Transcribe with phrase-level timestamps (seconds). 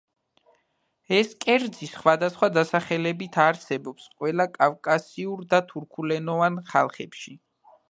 [1.17, 7.39] ეს კერძი სხვადასხვა დასახელებით არსებობს ყველა კავკასიურ და თურქულენოვან ხალხებში.